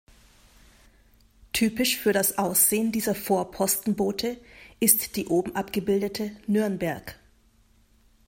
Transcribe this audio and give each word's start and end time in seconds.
Typisch 1.53 1.95
für 1.99 2.11
das 2.11 2.39
Aussehen 2.39 2.91
dieser 2.91 3.13
Vorpostenboote 3.13 4.39
ist 4.79 5.15
die 5.15 5.27
oben 5.27 5.55
abgebildete 5.55 6.31
"Nürnberg". 6.47 7.19